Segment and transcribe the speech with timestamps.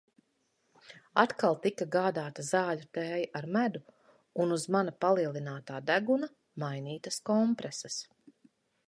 [1.23, 3.81] Atkal tika gādāta zāļu tēja ar medu
[4.45, 6.31] un uz mana palielinātā deguna
[6.65, 8.01] mainītas kompreses.